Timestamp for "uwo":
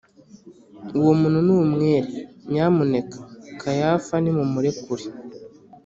0.97-1.11